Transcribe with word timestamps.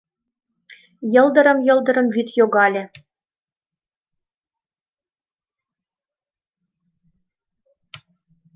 Йылдырым-йылдырым 1.13 2.07
вӱд 2.15 2.27
йогале 2.37 2.83